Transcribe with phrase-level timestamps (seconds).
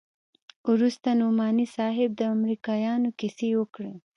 [0.71, 3.93] وروسته نعماني صاحب د امريکايانو کيسې وکړې.